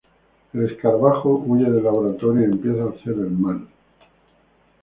[0.53, 3.67] El Escarabajo huye del laboratorio y empieza a hacer el mal.